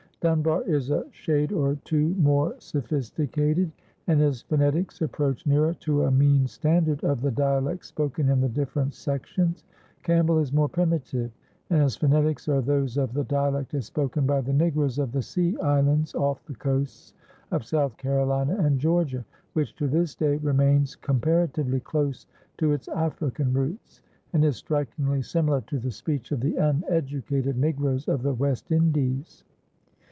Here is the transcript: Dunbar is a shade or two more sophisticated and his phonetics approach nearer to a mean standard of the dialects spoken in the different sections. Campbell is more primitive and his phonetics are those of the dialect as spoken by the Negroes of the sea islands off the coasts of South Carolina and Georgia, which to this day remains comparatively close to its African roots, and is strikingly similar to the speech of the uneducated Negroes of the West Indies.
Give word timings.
Dunbar 0.21 0.61
is 0.65 0.91
a 0.91 1.03
shade 1.09 1.51
or 1.51 1.75
two 1.83 2.09
more 2.13 2.53
sophisticated 2.59 3.71
and 4.05 4.19
his 4.21 4.43
phonetics 4.43 5.01
approach 5.01 5.47
nearer 5.47 5.73
to 5.79 6.03
a 6.03 6.11
mean 6.11 6.45
standard 6.45 7.03
of 7.03 7.21
the 7.21 7.31
dialects 7.31 7.87
spoken 7.87 8.29
in 8.29 8.39
the 8.39 8.47
different 8.47 8.93
sections. 8.93 9.63
Campbell 10.03 10.37
is 10.37 10.53
more 10.53 10.69
primitive 10.69 11.31
and 11.71 11.81
his 11.81 11.95
phonetics 11.95 12.47
are 12.47 12.61
those 12.61 12.97
of 12.97 13.13
the 13.13 13.23
dialect 13.23 13.73
as 13.73 13.87
spoken 13.87 14.27
by 14.27 14.41
the 14.41 14.53
Negroes 14.53 14.99
of 14.99 15.11
the 15.11 15.23
sea 15.23 15.57
islands 15.57 16.13
off 16.13 16.45
the 16.45 16.53
coasts 16.53 17.15
of 17.49 17.65
South 17.65 17.97
Carolina 17.97 18.55
and 18.59 18.77
Georgia, 18.79 19.25
which 19.53 19.75
to 19.77 19.87
this 19.87 20.13
day 20.13 20.35
remains 20.37 20.95
comparatively 20.95 21.79
close 21.79 22.27
to 22.59 22.73
its 22.73 22.87
African 22.89 23.51
roots, 23.53 24.01
and 24.33 24.45
is 24.45 24.55
strikingly 24.57 25.23
similar 25.23 25.61
to 25.61 25.79
the 25.79 25.89
speech 25.89 26.31
of 26.31 26.41
the 26.41 26.57
uneducated 26.57 27.57
Negroes 27.57 28.07
of 28.07 28.21
the 28.21 28.35
West 28.35 28.71
Indies. 28.71 29.43